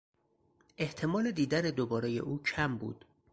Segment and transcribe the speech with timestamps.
[0.77, 3.05] احتمال دیدن دوبارهی او کم بود.